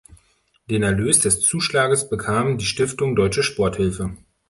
[0.67, 4.17] Den Erlös des Zuschlags bekam die Stiftung Deutsche Sporthilfe.